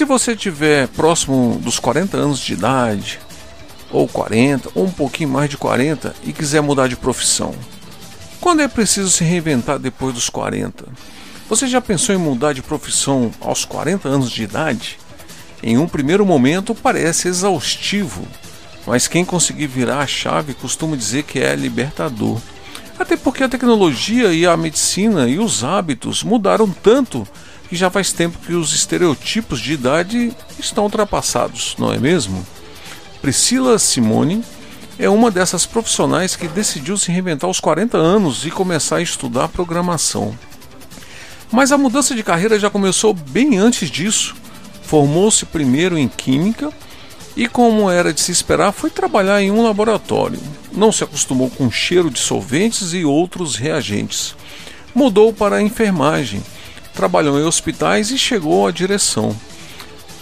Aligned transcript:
Se 0.00 0.04
você 0.06 0.32
estiver 0.32 0.88
próximo 0.88 1.60
dos 1.62 1.78
40 1.78 2.16
anos 2.16 2.40
de 2.40 2.54
idade, 2.54 3.20
ou 3.90 4.08
40, 4.08 4.70
ou 4.74 4.86
um 4.86 4.90
pouquinho 4.90 5.28
mais 5.28 5.50
de 5.50 5.58
40, 5.58 6.14
e 6.24 6.32
quiser 6.32 6.62
mudar 6.62 6.88
de 6.88 6.96
profissão? 6.96 7.54
Quando 8.40 8.62
é 8.62 8.66
preciso 8.66 9.10
se 9.10 9.22
reinventar 9.24 9.78
depois 9.78 10.14
dos 10.14 10.30
40? 10.30 10.86
Você 11.50 11.66
já 11.66 11.82
pensou 11.82 12.14
em 12.14 12.18
mudar 12.18 12.54
de 12.54 12.62
profissão 12.62 13.30
aos 13.42 13.66
40 13.66 14.08
anos 14.08 14.30
de 14.30 14.42
idade? 14.42 14.98
Em 15.62 15.76
um 15.76 15.86
primeiro 15.86 16.24
momento 16.24 16.74
parece 16.74 17.28
exaustivo, 17.28 18.26
mas 18.86 19.06
quem 19.06 19.22
conseguir 19.22 19.66
virar 19.66 19.98
a 19.98 20.06
chave 20.06 20.54
costuma 20.54 20.96
dizer 20.96 21.24
que 21.24 21.40
é 21.40 21.54
libertador. 21.54 22.40
Até 22.98 23.18
porque 23.18 23.44
a 23.44 23.50
tecnologia 23.50 24.32
e 24.32 24.46
a 24.46 24.56
medicina 24.56 25.28
e 25.28 25.38
os 25.38 25.62
hábitos 25.62 26.22
mudaram 26.22 26.70
tanto 26.70 27.28
que 27.70 27.76
já 27.76 27.88
faz 27.88 28.12
tempo 28.12 28.36
que 28.44 28.52
os 28.52 28.74
estereotipos 28.74 29.60
de 29.60 29.74
idade 29.74 30.32
estão 30.58 30.82
ultrapassados, 30.82 31.76
não 31.78 31.92
é 31.92 31.98
mesmo? 31.98 32.44
Priscila 33.22 33.78
Simone 33.78 34.42
é 34.98 35.08
uma 35.08 35.30
dessas 35.30 35.66
profissionais 35.66 36.34
que 36.34 36.48
decidiu 36.48 36.96
se 36.98 37.12
reinventar 37.12 37.46
aos 37.46 37.60
40 37.60 37.96
anos 37.96 38.44
e 38.44 38.50
começar 38.50 38.96
a 38.96 39.02
estudar 39.02 39.46
programação. 39.46 40.36
Mas 41.52 41.70
a 41.70 41.78
mudança 41.78 42.12
de 42.12 42.24
carreira 42.24 42.58
já 42.58 42.68
começou 42.68 43.14
bem 43.14 43.56
antes 43.56 43.88
disso. 43.88 44.34
Formou-se 44.82 45.46
primeiro 45.46 45.96
em 45.96 46.08
Química 46.08 46.72
e, 47.36 47.46
como 47.46 47.88
era 47.88 48.12
de 48.12 48.20
se 48.20 48.32
esperar, 48.32 48.72
foi 48.72 48.90
trabalhar 48.90 49.40
em 49.40 49.52
um 49.52 49.62
laboratório. 49.62 50.40
Não 50.72 50.90
se 50.90 51.04
acostumou 51.04 51.48
com 51.48 51.68
o 51.68 51.72
cheiro 51.72 52.10
de 52.10 52.18
solventes 52.18 52.92
e 52.92 53.04
outros 53.04 53.54
reagentes. 53.54 54.34
Mudou 54.92 55.32
para 55.32 55.56
a 55.56 55.62
enfermagem 55.62 56.42
trabalhou 57.00 57.40
em 57.40 57.44
hospitais 57.44 58.10
e 58.10 58.18
chegou 58.18 58.66
à 58.66 58.70
direção. 58.70 59.34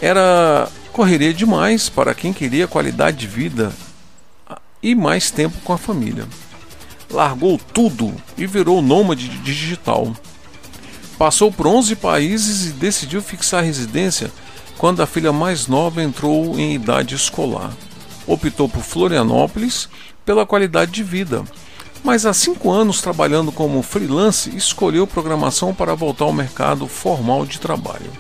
Era 0.01 0.69
correria 0.93 1.35
demais 1.35 1.89
para 1.89 2.15
quem 2.15 2.33
queria 2.33 2.69
qualidade 2.69 3.17
de 3.17 3.27
vida 3.27 3.73
e 4.81 4.95
mais 4.95 5.29
tempo 5.29 5.57
com 5.65 5.73
a 5.73 5.79
família. 5.79 6.25
Largou 7.11 7.59
tudo 7.75 8.15
e 8.37 8.47
virou 8.47 8.81
nômade 8.81 9.27
digital. 9.41 10.15
Passou 11.19 11.51
por 11.51 11.67
11 11.67 11.97
países 11.97 12.67
e 12.67 12.73
decidiu 12.75 13.21
fixar 13.21 13.65
residência 13.65 14.31
quando 14.77 15.03
a 15.03 15.07
filha 15.07 15.33
mais 15.33 15.67
nova 15.67 16.01
entrou 16.01 16.57
em 16.61 16.77
idade 16.77 17.17
escolar. 17.17 17.73
Optou 18.25 18.69
por 18.69 18.85
Florianópolis 18.85 19.89
pela 20.25 20.47
qualidade 20.47 20.93
de 20.93 21.03
vida 21.03 21.43
mas 22.03 22.25
há 22.25 22.33
cinco 22.33 22.71
anos 22.71 23.01
trabalhando 23.01 23.51
como 23.53 23.83
freelance, 23.83 24.55
escolheu 24.57 25.07
programação 25.07 25.75
para 25.75 25.95
voltar 25.95 26.25
ao 26.25 26.33
mercado 26.33 26.87
formal 26.87 27.45
de 27.45 27.59
trabalho. 27.59 28.11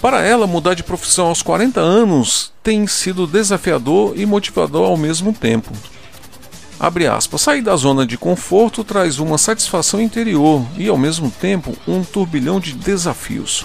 Para 0.00 0.22
ela, 0.22 0.46
mudar 0.46 0.74
de 0.74 0.82
profissão 0.82 1.28
aos 1.28 1.40
40 1.40 1.80
anos 1.80 2.52
tem 2.62 2.86
sido 2.86 3.26
desafiador 3.26 4.12
e 4.16 4.26
motivador 4.26 4.84
ao 4.84 4.96
mesmo 4.96 5.32
tempo. 5.32 5.72
Abre 6.78 7.06
aspas, 7.06 7.40
sair 7.40 7.62
da 7.62 7.74
zona 7.76 8.06
de 8.06 8.18
conforto 8.18 8.84
traz 8.84 9.18
uma 9.18 9.38
satisfação 9.38 10.00
interior 10.00 10.62
e, 10.76 10.88
ao 10.88 10.98
mesmo 10.98 11.30
tempo, 11.30 11.74
um 11.86 12.04
turbilhão 12.04 12.60
de 12.60 12.72
desafios. 12.72 13.64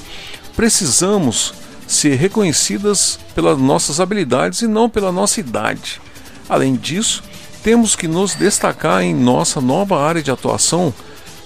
Precisamos 0.55 1.53
ser 1.87 2.15
reconhecidas 2.15 3.19
pelas 3.33 3.57
nossas 3.57 3.99
habilidades 3.99 4.61
e 4.61 4.67
não 4.67 4.89
pela 4.89 5.11
nossa 5.11 5.39
idade. 5.39 5.99
Além 6.47 6.75
disso, 6.75 7.23
temos 7.63 7.95
que 7.95 8.07
nos 8.07 8.35
destacar 8.35 9.01
em 9.03 9.13
nossa 9.13 9.59
nova 9.59 10.01
área 10.01 10.23
de 10.23 10.31
atuação 10.31 10.93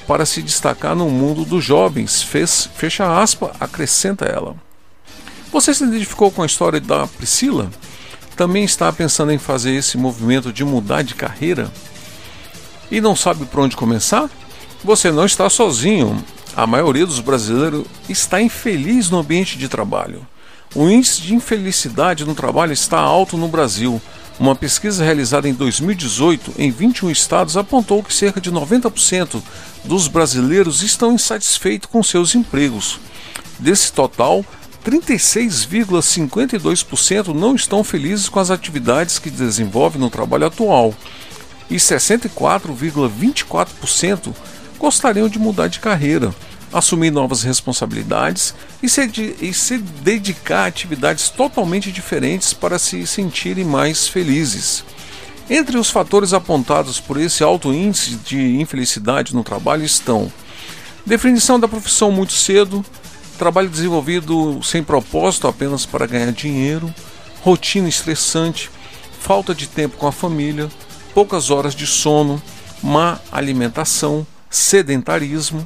para 0.07 0.25
se 0.25 0.41
destacar 0.41 0.96
no 0.96 1.09
mundo 1.09 1.46
dos 1.46 1.63
jovens. 1.63 2.22
Fez, 2.22 2.69
fecha 2.75 3.22
aspa, 3.22 3.51
acrescenta 3.59 4.25
ela. 4.25 4.56
Você 5.52 5.73
se 5.73 5.84
identificou 5.84 6.31
com 6.31 6.44
a 6.44 6.46
história 6.46 6.79
da 6.79 7.07
Priscila? 7.07 7.69
Também 8.35 8.63
está 8.63 8.91
pensando 8.91 9.31
em 9.31 9.38
fazer 9.38 9.72
esse 9.72 9.97
movimento 9.97 10.52
de 10.52 10.63
mudar 10.63 11.03
de 11.03 11.13
carreira? 11.13 11.72
E 12.91 13.00
não 13.00 13.16
sabe 13.16 13.46
por 13.46 13.59
onde 13.62 13.75
começar? 13.75 14.29
Você 14.84 15.12
não 15.12 15.25
está 15.25 15.50
sozinho. 15.50 16.23
A 16.56 16.68
maioria 16.68 17.06
dos 17.06 17.19
brasileiros 17.19 17.85
está 18.09 18.41
infeliz 18.41 19.09
no 19.09 19.19
ambiente 19.19 19.57
de 19.57 19.68
trabalho. 19.68 20.25
O 20.75 20.90
índice 20.90 21.22
de 21.22 21.35
infelicidade 21.35 22.25
no 22.25 22.34
trabalho 22.35 22.73
está 22.73 23.00
alto 23.00 23.38
no 23.38 23.47
Brasil 23.47 24.02
uma 24.43 24.55
pesquisa 24.55 25.03
realizada 25.05 25.47
em 25.47 25.53
2018 25.53 26.55
em 26.57 26.69
21 26.69 27.09
estados 27.09 27.55
apontou 27.55 28.03
que 28.03 28.13
cerca 28.13 28.41
de 28.41 28.51
90% 28.51 29.41
dos 29.85 30.09
brasileiros 30.09 30.83
estão 30.83 31.13
insatisfeitos 31.13 31.89
com 31.89 32.03
seus 32.03 32.35
empregos. 32.35 32.99
Desse 33.57 33.93
total, 33.93 34.43
36,52% 34.85 37.33
não 37.33 37.55
estão 37.55 37.85
felizes 37.85 38.27
com 38.27 38.37
as 38.37 38.51
atividades 38.51 39.17
que 39.17 39.29
desenvolvem 39.29 40.01
no 40.01 40.09
trabalho 40.09 40.47
atual 40.47 40.93
e 41.69 41.77
64,24% 41.77 44.33
gostariam 44.77 45.29
de 45.29 45.39
mudar 45.39 45.69
de 45.69 45.79
carreira 45.79 46.35
assumir 46.73 47.11
novas 47.11 47.44
responsabilidades 47.44 48.56
e 48.81 48.89
se, 48.89 49.38
e 49.39 49.53
se 49.53 49.78
dedicar 49.78 50.63
a 50.63 50.67
atividades 50.67 51.29
totalmente 51.29 51.91
diferentes 51.91 52.51
para 52.51 52.79
se 52.79 53.06
sentirem 53.06 53.63
mais 53.63 54.07
felizes. 54.07 54.84
Entre 55.50 55.78
os 55.78 55.89
fatores 55.89 56.34
apontados 56.34 57.00
por 57.00 57.19
esse 57.19 57.44
alto 57.44 57.72
índice 57.72 58.16
de 58.16 58.59
infelicidade 58.59 59.35
no 59.35 59.44
trabalho 59.44 59.84
estão 59.84 60.31
definição 61.06 61.59
da 61.59 61.67
profissão 61.67 62.11
muito 62.11 62.34
cedo, 62.34 62.84
trabalho 63.38 63.69
desenvolvido 63.69 64.61
sem 64.63 64.84
propósito 64.84 65.47
apenas 65.47 65.85
para 65.85 66.07
ganhar 66.07 66.31
dinheiro, 66.31 66.94
rotina 67.41 67.90
estressante, 67.90 68.72
falta 69.19 69.53
de 69.53 69.67
tempo 69.67 69.97
com 69.97 70.07
a 70.07 70.11
família, 70.11 70.69
poucas 71.13 71.50
horas 71.50 71.75
de 71.75 71.85
sono, 71.85 72.41
má 72.81 73.19
alimentação, 73.31 74.25
sedentarismo, 74.50 75.66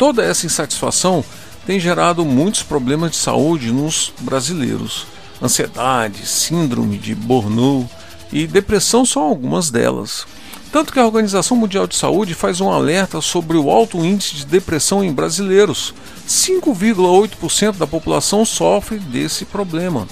Toda 0.00 0.24
essa 0.24 0.46
insatisfação 0.46 1.22
tem 1.66 1.78
gerado 1.78 2.24
muitos 2.24 2.62
problemas 2.62 3.10
de 3.10 3.18
saúde 3.18 3.70
nos 3.70 4.10
brasileiros. 4.20 5.06
Ansiedade, 5.42 6.26
síndrome 6.26 6.96
de 6.96 7.14
burnout 7.14 7.86
e 8.32 8.46
depressão 8.46 9.04
são 9.04 9.22
algumas 9.22 9.70
delas. 9.70 10.26
Tanto 10.72 10.90
que 10.90 10.98
a 10.98 11.04
Organização 11.04 11.54
Mundial 11.54 11.86
de 11.86 11.96
Saúde 11.96 12.32
faz 12.32 12.62
um 12.62 12.70
alerta 12.70 13.20
sobre 13.20 13.58
o 13.58 13.70
alto 13.70 13.98
índice 13.98 14.36
de 14.36 14.46
depressão 14.46 15.04
em 15.04 15.12
brasileiros. 15.12 15.92
5,8% 16.26 17.76
da 17.76 17.86
população 17.86 18.42
sofre 18.46 18.98
desse 18.98 19.44
problema, 19.44 20.08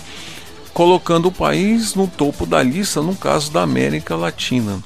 colocando 0.74 1.28
o 1.28 1.32
país 1.32 1.94
no 1.94 2.06
topo 2.06 2.44
da 2.44 2.62
lista 2.62 3.00
no 3.00 3.16
caso 3.16 3.50
da 3.50 3.62
América 3.62 4.14
Latina. 4.16 4.82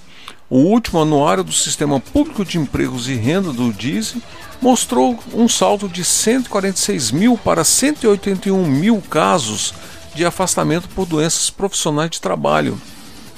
O 0.49 0.59
último 0.59 1.01
anuário 1.01 1.43
do 1.43 1.53
Sistema 1.53 1.99
Público 1.99 2.45
de 2.45 2.57
Empregos 2.57 3.09
e 3.09 3.15
Renda 3.15 3.53
do 3.53 3.73
DISE 3.73 4.23
mostrou 4.63 5.19
um 5.35 5.47
salto 5.49 5.89
de 5.89 6.05
146 6.05 7.11
mil 7.11 7.37
para 7.37 7.65
181 7.65 8.65
mil 8.65 9.03
casos 9.11 9.75
de 10.15 10.25
afastamento 10.25 10.89
por 10.91 11.05
doenças 11.05 11.51
profissionais 11.51 12.11
de 12.11 12.21
trabalho 12.21 12.81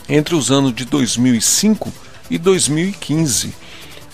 entre 0.06 0.35
os 0.35 0.50
anos 0.50 0.75
de 0.75 0.85
2005 0.85 1.91
e 2.31 2.37
2015. 2.37 3.55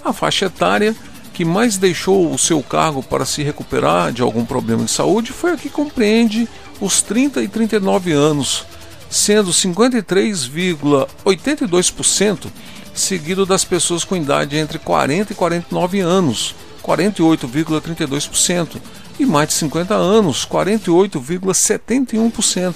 A 0.04 0.12
faixa 0.12 0.44
etária 0.46 0.94
que 1.34 1.44
mais 1.44 1.76
deixou 1.76 2.32
o 2.32 2.38
seu 2.38 2.62
cargo 2.62 3.02
para 3.02 3.24
se 3.24 3.42
recuperar 3.42 4.12
de 4.12 4.22
algum 4.22 4.44
problema 4.44 4.84
de 4.84 4.92
saúde 4.92 5.32
foi 5.32 5.50
a 5.52 5.56
que 5.56 5.68
compreende 5.68 6.48
os 6.80 7.02
30 7.02 7.42
e 7.42 7.48
39 7.48 8.12
anos, 8.12 8.64
sendo 9.08 9.50
53,82% 9.50 12.46
seguido 12.94 13.44
das 13.46 13.64
pessoas 13.64 14.04
com 14.04 14.14
idade 14.16 14.56
entre 14.56 14.78
40 14.78 15.32
e 15.32 15.36
49 15.36 16.00
anos, 16.00 16.54
48,32%, 16.82 18.80
e 19.18 19.26
mais 19.26 19.48
de 19.48 19.54
50 19.54 19.94
anos, 19.94 20.46
48,71%. 20.46 22.74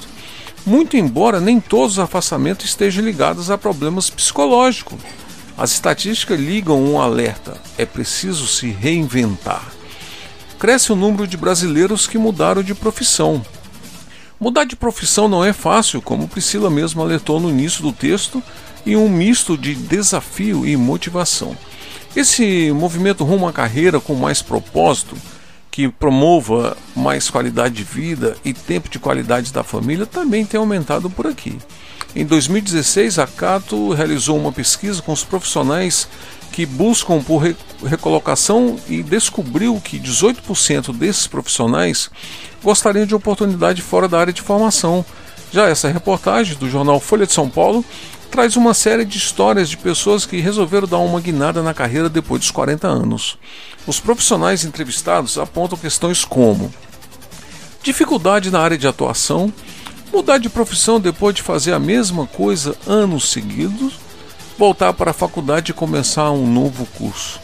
muito 0.66 0.96
embora 0.96 1.40
nem 1.40 1.60
todos 1.60 1.94
os 1.94 1.98
afastamentos 1.98 2.66
estejam 2.66 3.04
ligados 3.04 3.50
a 3.50 3.58
problemas 3.58 4.08
psicológicos. 4.08 4.98
As 5.56 5.72
estatísticas 5.72 6.40
ligam 6.40 6.82
um 6.82 7.00
alerta: 7.00 7.56
é 7.78 7.86
preciso 7.86 8.46
se 8.46 8.68
reinventar. 8.68 9.64
Cresce 10.58 10.92
o 10.92 10.96
número 10.96 11.26
de 11.26 11.36
brasileiros 11.36 12.06
que 12.06 12.18
mudaram 12.18 12.62
de 12.62 12.74
profissão. 12.74 13.44
Mudar 14.40 14.64
de 14.64 14.76
profissão 14.76 15.28
não 15.28 15.44
é 15.44 15.52
fácil, 15.52 16.02
como 16.02 16.28
Priscila 16.28 16.68
mesmo 16.68 17.02
alertou 17.02 17.38
no 17.38 17.50
início 17.50 17.82
do 17.82 17.92
texto, 17.92 18.42
e 18.84 18.96
um 18.96 19.08
misto 19.08 19.56
de 19.56 19.74
desafio 19.74 20.66
e 20.66 20.76
motivação. 20.76 21.56
Esse 22.16 22.70
movimento 22.70 23.24
rumo 23.24 23.48
à 23.48 23.52
carreira 23.52 23.98
com 23.98 24.14
mais 24.14 24.40
propósito, 24.40 25.16
que 25.68 25.88
promova 25.88 26.76
mais 26.94 27.28
qualidade 27.28 27.74
de 27.74 27.82
vida 27.82 28.36
e 28.44 28.52
tempo 28.52 28.88
de 28.88 29.00
qualidade 29.00 29.52
da 29.52 29.64
família, 29.64 30.06
também 30.06 30.46
tem 30.46 30.58
aumentado 30.58 31.10
por 31.10 31.26
aqui. 31.26 31.58
Em 32.14 32.24
2016, 32.24 33.18
a 33.18 33.26
Cato 33.26 33.92
realizou 33.92 34.38
uma 34.38 34.52
pesquisa 34.52 35.02
com 35.02 35.12
os 35.12 35.24
profissionais 35.24 36.06
que 36.52 36.64
buscam 36.64 37.20
por 37.20 37.42
recolocação 37.84 38.78
e 38.88 39.02
descobriu 39.02 39.80
que 39.82 39.98
18% 39.98 40.96
desses 40.96 41.26
profissionais 41.26 42.08
gostariam 42.62 43.04
de 43.04 43.14
oportunidade 43.16 43.82
fora 43.82 44.06
da 44.06 44.20
área 44.20 44.32
de 44.32 44.40
formação. 44.40 45.04
Já 45.50 45.68
essa 45.68 45.88
reportagem 45.88 46.56
do 46.56 46.70
jornal 46.70 47.00
Folha 47.00 47.26
de 47.26 47.32
São 47.32 47.50
Paulo 47.50 47.84
traz 48.30 48.56
uma 48.56 48.74
série 48.74 49.04
de 49.04 49.18
histórias 49.18 49.68
de 49.68 49.76
pessoas 49.76 50.26
que 50.26 50.40
resolveram 50.40 50.88
dar 50.88 50.98
uma 50.98 51.20
guinada 51.20 51.62
na 51.62 51.72
carreira 51.74 52.08
depois 52.08 52.40
dos 52.40 52.50
40 52.50 52.86
anos. 52.86 53.38
Os 53.86 54.00
profissionais 54.00 54.64
entrevistados 54.64 55.38
apontam 55.38 55.78
questões 55.78 56.24
como 56.24 56.72
dificuldade 57.82 58.50
na 58.50 58.60
área 58.60 58.78
de 58.78 58.88
atuação, 58.88 59.52
mudar 60.12 60.38
de 60.38 60.48
profissão 60.48 60.98
depois 60.98 61.34
de 61.34 61.42
fazer 61.42 61.74
a 61.74 61.78
mesma 61.78 62.26
coisa 62.26 62.74
anos 62.86 63.30
seguidos, 63.30 64.00
voltar 64.58 64.92
para 64.94 65.10
a 65.10 65.14
faculdade 65.14 65.70
e 65.70 65.74
começar 65.74 66.30
um 66.30 66.46
novo 66.46 66.86
curso. 66.96 67.38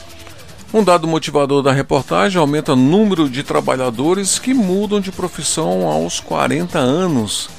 Um 0.73 0.85
dado 0.85 1.06
motivador 1.06 1.62
da 1.62 1.73
reportagem 1.73 2.41
aumenta 2.41 2.73
o 2.73 2.76
número 2.76 3.29
de 3.29 3.43
trabalhadores 3.43 4.38
que 4.38 4.55
mudam 4.55 5.00
de 5.00 5.11
profissão 5.11 5.87
aos 5.87 6.21
40 6.21 6.79
anos. 6.79 7.50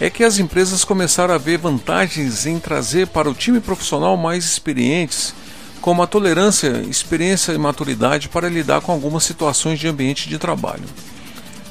É 0.00 0.10
que 0.10 0.24
as 0.24 0.38
empresas 0.38 0.84
começaram 0.84 1.34
a 1.34 1.38
ver 1.38 1.58
vantagens 1.58 2.46
em 2.46 2.58
trazer 2.58 3.06
para 3.06 3.30
o 3.30 3.34
time 3.34 3.60
profissional 3.60 4.16
mais 4.16 4.44
experientes, 4.44 5.34
como 5.80 6.02
a 6.02 6.06
tolerância, 6.06 6.84
experiência 6.88 7.52
e 7.52 7.58
maturidade 7.58 8.28
para 8.28 8.48
lidar 8.48 8.80
com 8.80 8.90
algumas 8.90 9.22
situações 9.22 9.78
de 9.78 9.86
ambiente 9.86 10.28
de 10.28 10.38
trabalho. 10.38 10.84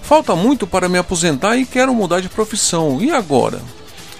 Falta 0.01 0.35
muito 0.35 0.67
para 0.67 0.87
me 0.87 0.97
aposentar 0.97 1.57
e 1.57 1.65
quero 1.65 1.93
mudar 1.93 2.21
de 2.21 2.29
profissão. 2.29 3.01
E 3.01 3.11
agora? 3.11 3.61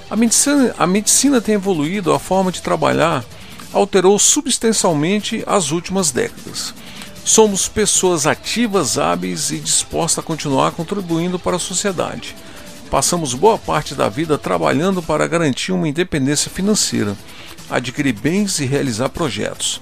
A 0.10 0.16
medicina, 0.16 0.76
a 0.78 0.88
medicina 0.88 1.42
tem 1.42 1.56
evoluído, 1.56 2.14
a 2.14 2.20
forma 2.20 2.52
de 2.52 2.62
trabalhar 2.62 3.24
alterou 3.72 4.18
substancialmente 4.20 5.44
as 5.48 5.72
últimas 5.72 6.12
décadas. 6.12 6.74
Somos 7.26 7.68
pessoas 7.68 8.28
ativas, 8.28 8.98
hábeis 8.98 9.50
e 9.52 9.60
dispostas 9.60 10.24
a 10.24 10.28
continuar 10.28 10.72
contribuindo 10.72 11.40
para 11.40 11.56
a 11.56 11.60
sociedade. 11.60 12.36
Passamos 12.94 13.34
boa 13.34 13.58
parte 13.58 13.96
da 13.96 14.08
vida 14.08 14.38
trabalhando 14.38 15.02
para 15.02 15.26
garantir 15.26 15.72
uma 15.72 15.88
independência 15.88 16.52
financeira, 16.52 17.18
adquirir 17.68 18.14
bens 18.14 18.60
e 18.60 18.66
realizar 18.66 19.10
projetos 19.10 19.82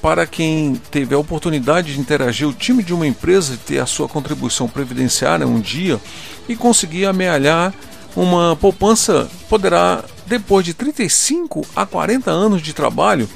para 0.00 0.26
quem 0.26 0.74
teve 0.90 1.14
a 1.14 1.18
oportunidade 1.18 1.92
de 1.92 2.00
interagir 2.00 2.48
o 2.48 2.54
time 2.54 2.82
de 2.82 2.94
uma 2.94 3.06
empresa 3.06 3.52
e 3.52 3.56
ter 3.58 3.78
a 3.78 3.84
sua 3.84 4.08
contribuição 4.08 4.66
previdenciária 4.66 5.46
um 5.46 5.60
dia 5.60 6.00
e 6.48 6.56
conseguir 6.56 7.04
amealhar 7.04 7.74
uma 8.16 8.56
poupança, 8.56 9.28
poderá, 9.50 10.02
depois 10.24 10.64
de 10.64 10.72
35 10.72 11.62
a 11.76 11.84
40 11.84 12.30
anos 12.30 12.62
de 12.62 12.72
trabalho, 12.72 13.28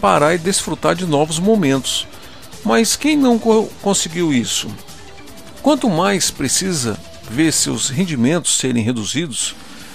parar 0.00 0.34
e 0.34 0.38
desfrutar 0.38 0.96
de 0.96 1.06
novos 1.06 1.38
momentos. 1.38 2.08
Mas 2.64 2.96
quem 2.96 3.16
não 3.16 3.38
co 3.38 3.68
conseguiu 3.80 4.32
isso? 4.32 4.66
Quanto 5.62 5.88
mais 5.88 6.32
precisa 6.32 6.98
ver 7.30 7.52
seus 7.52 7.88
rendimentos 7.88 8.58
serem 8.58 8.82
reduzidos, 8.82 9.54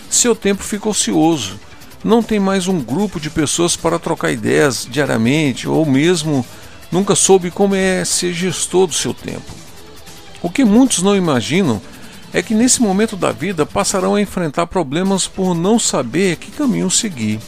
seu 0.10 0.36
tempo 0.36 0.64
fica 0.64 0.90
ocioso 0.90 1.60
não 2.04 2.24
tem 2.24 2.40
mais 2.40 2.68
um 2.68 2.80
grupo 2.80 3.20
de 3.20 3.30
pessoas 3.30 3.76
para 3.76 4.00
trocar 4.00 4.32
ideias 4.32 4.88
diariamente 4.90 5.68
ou 5.68 5.86
mesmo 5.86 6.46
nunca 6.90 7.14
soube 7.14 7.52
como 7.52 7.76
é 7.76 8.06
ser 8.06 8.34
gestor 8.34 8.88
do 8.88 8.94
seu 8.94 9.14
tempo. 9.14 9.54
O 10.42 10.50
que 10.50 10.64
muitos 10.64 11.04
não 11.04 11.16
imaginam 11.16 11.82
é 12.32 12.42
que 12.42 12.54
nesse 12.54 12.82
momento 12.82 13.18
da 13.18 13.34
vida 13.34 13.66
passarão 13.66 14.16
a 14.16 14.22
enfrentar 14.22 14.68
problemas 14.68 15.28
por 15.28 15.54
não 15.54 15.78
saber 15.78 16.38
que 16.38 16.52
caminho 16.52 16.90
seguir. 16.90 17.40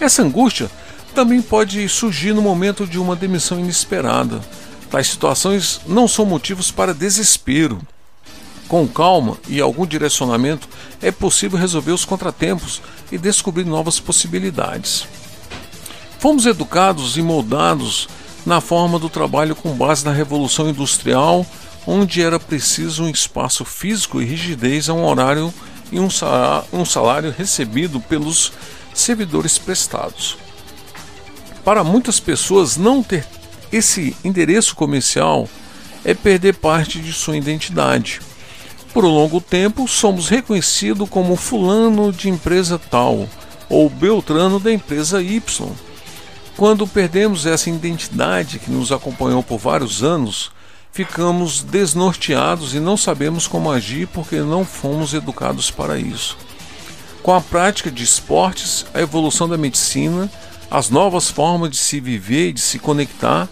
Essa 0.00 0.22
angústia 0.22 0.70
também 1.14 1.42
pode 1.42 1.86
surgir 1.86 2.32
no 2.32 2.40
momento 2.40 2.86
de 2.86 2.98
uma 2.98 3.14
demissão 3.14 3.60
inesperada. 3.60 4.40
Tais 4.90 5.08
situações 5.08 5.82
não 5.86 6.08
são 6.08 6.24
motivos 6.24 6.70
para 6.70 6.94
desespero. 6.94 7.78
Com 8.70 8.86
calma 8.86 9.36
e 9.48 9.60
algum 9.60 9.84
direcionamento, 9.84 10.68
é 11.02 11.10
possível 11.10 11.58
resolver 11.58 11.90
os 11.90 12.04
contratempos 12.04 12.80
e 13.10 13.18
descobrir 13.18 13.64
novas 13.64 13.98
possibilidades. 13.98 15.08
Fomos 16.20 16.46
educados 16.46 17.16
e 17.16 17.22
moldados 17.22 18.08
na 18.46 18.60
forma 18.60 18.96
do 18.96 19.08
trabalho 19.08 19.56
com 19.56 19.72
base 19.72 20.04
na 20.04 20.12
Revolução 20.12 20.70
Industrial, 20.70 21.44
onde 21.84 22.22
era 22.22 22.38
preciso 22.38 23.02
um 23.02 23.10
espaço 23.10 23.64
físico 23.64 24.22
e 24.22 24.24
rigidez 24.24 24.88
a 24.88 24.94
um 24.94 25.04
horário 25.04 25.52
e 25.90 25.98
um 25.98 26.84
salário, 26.84 27.34
recebido 27.36 27.98
pelos 27.98 28.52
servidores 28.94 29.58
prestados. 29.58 30.38
Para 31.64 31.82
muitas 31.82 32.20
pessoas, 32.20 32.76
não 32.76 33.02
ter 33.02 33.26
esse 33.72 34.16
endereço 34.22 34.76
comercial 34.76 35.48
é 36.04 36.14
perder 36.14 36.54
parte 36.54 37.00
de 37.00 37.12
sua 37.12 37.36
identidade. 37.36 38.20
Por 38.92 39.04
um 39.04 39.08
longo 39.08 39.40
tempo, 39.40 39.86
somos 39.86 40.28
reconhecidos 40.28 41.08
como 41.08 41.36
fulano 41.36 42.12
de 42.12 42.28
empresa 42.28 42.78
tal 42.78 43.28
ou 43.68 43.88
beltrano 43.88 44.58
da 44.58 44.72
empresa 44.72 45.22
Y. 45.22 45.40
Quando 46.56 46.86
perdemos 46.86 47.46
essa 47.46 47.70
identidade 47.70 48.58
que 48.58 48.70
nos 48.70 48.90
acompanhou 48.90 49.42
por 49.42 49.58
vários 49.58 50.02
anos, 50.02 50.50
ficamos 50.92 51.62
desnorteados 51.62 52.74
e 52.74 52.80
não 52.80 52.96
sabemos 52.96 53.46
como 53.46 53.70
agir 53.70 54.08
porque 54.08 54.40
não 54.40 54.64
fomos 54.64 55.14
educados 55.14 55.70
para 55.70 55.96
isso. 55.96 56.36
Com 57.22 57.32
a 57.32 57.40
prática 57.40 57.90
de 57.90 58.02
esportes, 58.02 58.84
a 58.92 59.00
evolução 59.00 59.48
da 59.48 59.56
medicina, 59.56 60.28
as 60.68 60.90
novas 60.90 61.30
formas 61.30 61.70
de 61.70 61.76
se 61.76 62.00
viver 62.00 62.48
e 62.48 62.52
de 62.54 62.60
se 62.60 62.78
conectar, 62.78 63.48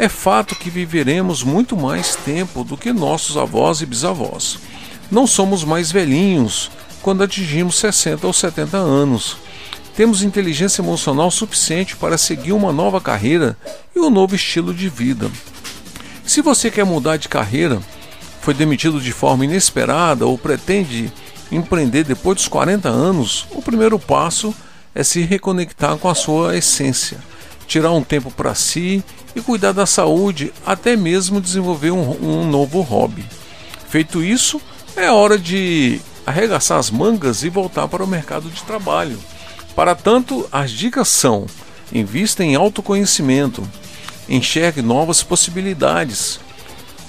é 0.00 0.08
fato 0.08 0.56
que 0.56 0.70
viveremos 0.70 1.42
muito 1.42 1.76
mais 1.76 2.16
tempo 2.16 2.64
do 2.64 2.74
que 2.74 2.90
nossos 2.90 3.36
avós 3.36 3.82
e 3.82 3.86
bisavós. 3.86 4.58
Não 5.10 5.26
somos 5.26 5.62
mais 5.62 5.92
velhinhos 5.92 6.70
quando 7.02 7.22
atingimos 7.22 7.76
60 7.76 8.26
ou 8.26 8.32
70 8.32 8.78
anos. 8.78 9.36
Temos 9.94 10.22
inteligência 10.22 10.80
emocional 10.80 11.30
suficiente 11.30 11.96
para 11.96 12.16
seguir 12.16 12.52
uma 12.52 12.72
nova 12.72 12.98
carreira 12.98 13.54
e 13.94 14.00
um 14.00 14.08
novo 14.08 14.34
estilo 14.34 14.72
de 14.72 14.88
vida. 14.88 15.30
Se 16.24 16.40
você 16.40 16.70
quer 16.70 16.86
mudar 16.86 17.18
de 17.18 17.28
carreira, 17.28 17.78
foi 18.40 18.54
demitido 18.54 19.02
de 19.02 19.12
forma 19.12 19.44
inesperada 19.44 20.26
ou 20.26 20.38
pretende 20.38 21.12
empreender 21.52 22.04
depois 22.04 22.36
dos 22.36 22.48
40 22.48 22.88
anos, 22.88 23.46
o 23.50 23.60
primeiro 23.60 23.98
passo 23.98 24.54
é 24.94 25.04
se 25.04 25.20
reconectar 25.20 25.98
com 25.98 26.08
a 26.08 26.14
sua 26.14 26.56
essência, 26.56 27.18
tirar 27.70 27.92
um 27.92 28.02
tempo 28.02 28.32
para 28.32 28.52
si 28.52 29.02
e 29.32 29.40
cuidar 29.40 29.70
da 29.70 29.86
saúde, 29.86 30.52
até 30.66 30.96
mesmo 30.96 31.40
desenvolver 31.40 31.92
um, 31.92 32.10
um 32.20 32.44
novo 32.44 32.80
hobby. 32.80 33.24
Feito 33.88 34.24
isso, 34.24 34.60
é 34.96 35.08
hora 35.08 35.38
de 35.38 36.00
arregaçar 36.26 36.80
as 36.80 36.90
mangas 36.90 37.44
e 37.44 37.48
voltar 37.48 37.86
para 37.86 38.02
o 38.02 38.08
mercado 38.08 38.50
de 38.50 38.60
trabalho. 38.64 39.16
Para 39.76 39.94
tanto, 39.94 40.48
as 40.50 40.72
dicas 40.72 41.06
são: 41.06 41.46
invista 41.92 42.42
em 42.42 42.56
autoconhecimento, 42.56 43.62
enxergue 44.28 44.82
novas 44.82 45.22
possibilidades, 45.22 46.40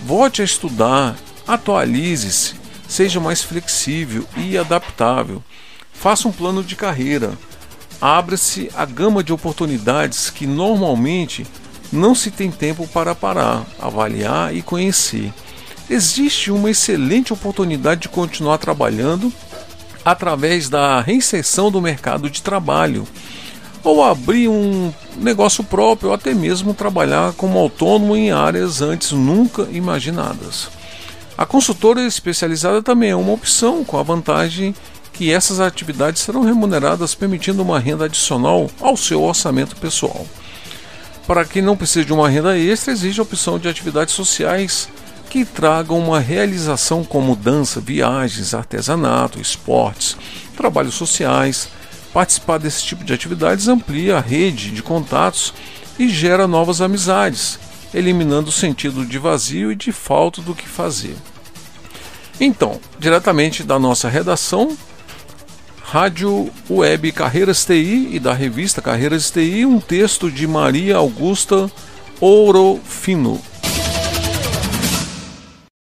volte 0.05 0.43
a 0.43 0.45
estudar, 0.45 1.17
atualize-se, 1.47 2.53
seja 2.87 3.19
mais 3.19 3.41
flexível 3.41 4.27
e 4.37 4.55
adaptável, 4.59 5.43
faça 5.91 6.27
um 6.27 6.31
plano 6.31 6.63
de 6.63 6.75
carreira, 6.75 7.33
abra-se 8.01 8.69
a 8.75 8.85
gama 8.85 9.23
de 9.23 9.31
oportunidades 9.31 10.29
que 10.29 10.47
normalmente 10.47 11.45
não 11.91 12.15
se 12.15 12.31
tem 12.31 12.49
tempo 12.49 12.87
para 12.87 13.13
parar, 13.13 13.65
avaliar 13.79 14.55
e 14.55 14.61
conhecer 14.61 15.31
existe 15.91 16.49
uma 16.49 16.71
excelente 16.71 17.33
oportunidade 17.33 18.01
de 18.01 18.09
continuar 18.09 18.57
trabalhando 18.57 19.31
através 20.05 20.69
da 20.69 21.01
reinserção 21.01 21.69
do 21.69 21.81
mercado 21.81 22.29
de 22.29 22.41
trabalho, 22.41 23.05
ou 23.83 24.03
abrir 24.03 24.47
um 24.47 24.91
negócio 25.17 25.63
próprio, 25.63 26.09
ou 26.09 26.15
até 26.15 26.33
mesmo 26.33 26.73
trabalhar 26.73 27.33
como 27.33 27.59
autônomo 27.59 28.15
em 28.15 28.31
áreas 28.31 28.81
antes 28.81 29.11
nunca 29.11 29.67
imaginadas. 29.71 30.69
A 31.37 31.45
consultora 31.45 32.01
especializada 32.05 32.81
também 32.81 33.09
é 33.09 33.15
uma 33.15 33.33
opção, 33.33 33.83
com 33.83 33.97
a 33.97 34.03
vantagem 34.03 34.73
que 35.21 35.31
essas 35.31 35.59
atividades 35.59 36.23
serão 36.23 36.41
remuneradas, 36.41 37.13
permitindo 37.13 37.61
uma 37.61 37.79
renda 37.79 38.05
adicional 38.05 38.67
ao 38.81 38.97
seu 38.97 39.21
orçamento 39.21 39.75
pessoal. 39.75 40.25
Para 41.27 41.45
quem 41.45 41.61
não 41.61 41.77
precisa 41.77 42.03
de 42.03 42.11
uma 42.11 42.27
renda 42.27 42.57
extra, 42.57 42.91
existe 42.91 43.19
a 43.19 43.23
opção 43.23 43.59
de 43.59 43.67
atividades 43.67 44.15
sociais 44.15 44.89
que 45.29 45.45
tragam 45.45 45.99
uma 45.99 46.19
realização 46.19 47.03
como 47.03 47.35
dança, 47.35 47.79
viagens, 47.79 48.55
artesanato, 48.55 49.39
esportes, 49.39 50.17
trabalhos 50.57 50.95
sociais. 50.95 51.69
Participar 52.11 52.57
desse 52.57 52.83
tipo 52.83 53.03
de 53.03 53.13
atividades 53.13 53.67
amplia 53.67 54.17
a 54.17 54.21
rede 54.21 54.71
de 54.71 54.81
contatos 54.81 55.53
e 55.99 56.09
gera 56.09 56.47
novas 56.47 56.81
amizades, 56.81 57.59
eliminando 57.93 58.49
o 58.49 58.51
sentido 58.51 59.05
de 59.05 59.19
vazio 59.19 59.71
e 59.71 59.75
de 59.75 59.91
falta 59.91 60.41
do 60.41 60.55
que 60.55 60.67
fazer. 60.67 61.15
Então, 62.39 62.79
diretamente 62.97 63.61
da 63.61 63.77
nossa 63.77 64.09
redação, 64.09 64.75
Rádio 65.91 66.49
Web 66.69 67.11
Carreiras 67.11 67.65
TI 67.65 68.11
e 68.13 68.17
da 68.17 68.31
revista 68.31 68.81
Carreiras 68.81 69.29
TI, 69.29 69.65
um 69.65 69.77
texto 69.77 70.31
de 70.31 70.47
Maria 70.47 70.95
Augusta 70.95 71.69
Ouro 72.21 72.79
Fino. 72.85 73.41